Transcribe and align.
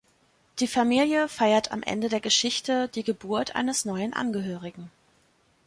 Die 0.59 0.65
Familie 0.65 1.29
feiert 1.29 1.71
am 1.71 1.83
Ende 1.83 2.09
der 2.09 2.21
Geschichte 2.21 2.87
die 2.87 3.03
Geburt 3.03 3.55
eines 3.55 3.85
neuen 3.85 4.13
Angehörigen. 4.13 4.89